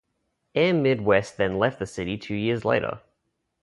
Air 0.55 0.73
Midwest 0.73 1.37
then 1.37 1.59
left 1.59 1.77
the 1.77 1.85
city 1.85 2.17
two 2.17 2.33
years 2.33 2.65
later. 2.65 3.01